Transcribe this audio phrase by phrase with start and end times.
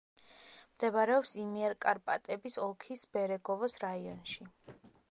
[0.77, 4.53] მდებარეობს იმიერკარპატების ოლქის ბერეგოვოს რაიონში.